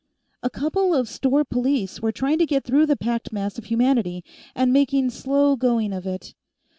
[0.41, 4.23] A couple of store police were trying to get through the packed mass of humanity,
[4.55, 6.33] and making slow going of it.